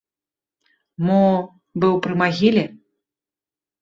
Мо 1.09 1.19
быў 1.85 1.93
пры 2.07 2.13
магіле? 2.25 2.63